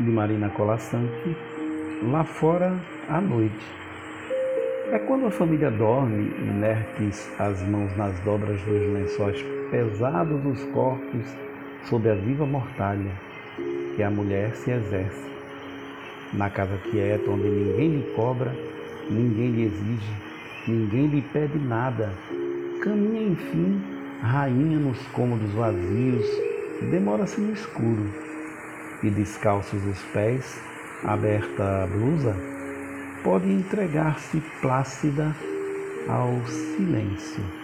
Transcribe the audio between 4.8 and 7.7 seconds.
É quando a família dorme, inertes as